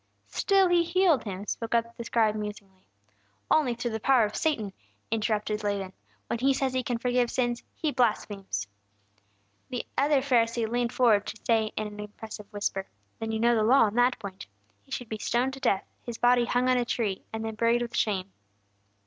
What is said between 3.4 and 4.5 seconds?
"Only through the power of